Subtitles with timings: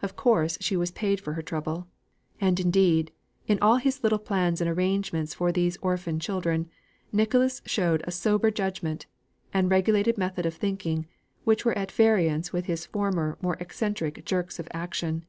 [0.00, 1.88] Of course she was paid for her trouble;
[2.40, 3.12] and, indeed,
[3.46, 6.70] in all his little plans and arrangements for these orphan children,
[7.12, 9.04] Nicholas showed a sober judgment,
[9.52, 11.06] and regulated method of thinking,
[11.44, 15.26] which were at variance with his former more eccentric jerks of action.